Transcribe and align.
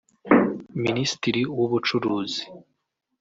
Minsitiri 0.81 1.41
w’Ubucuruzi 1.57 2.43